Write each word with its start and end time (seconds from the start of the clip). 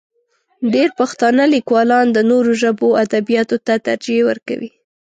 ډېری 0.71 0.95
پښتانه 0.99 1.43
لیکوالان 1.55 2.05
د 2.11 2.17
نورو 2.29 2.51
ژبو 2.61 2.87
ادبیاتو 3.03 3.57
ته 3.65 3.73
ترجیح 3.87 4.21
ورکوي. 4.29 4.69